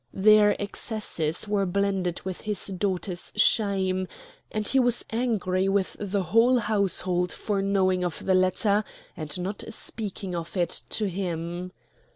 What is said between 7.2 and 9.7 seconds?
for knowing of the latter and for not